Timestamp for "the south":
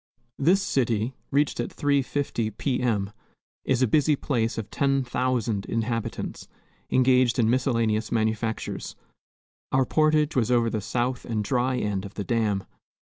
10.71-11.23